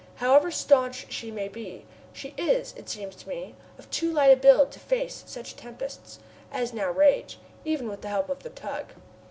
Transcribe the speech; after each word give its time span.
However 0.15 0.49
staunch 0.49 1.11
she 1.13 1.29
may 1.29 1.47
be, 1.47 1.85
she 2.11 2.33
is, 2.35 2.73
it 2.75 2.89
seems 2.89 3.15
to 3.17 3.29
me, 3.29 3.53
of 3.77 3.87
too 3.91 4.11
light 4.11 4.31
a 4.33 4.35
build 4.35 4.71
to 4.71 4.79
face 4.79 5.23
such 5.27 5.55
tempests 5.55 6.17
as 6.51 6.73
now 6.73 6.89
rage, 6.89 7.37
even 7.65 7.87
with 7.87 8.01
the 8.01 8.09
help 8.09 8.27
of 8.27 8.41
the 8.41 8.49
tug. 8.49 8.93